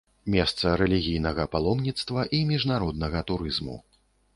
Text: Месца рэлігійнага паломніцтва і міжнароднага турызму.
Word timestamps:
Месца 0.35 0.71
рэлігійнага 0.81 1.47
паломніцтва 1.57 2.27
і 2.39 2.43
міжнароднага 2.53 3.27
турызму. 3.31 3.83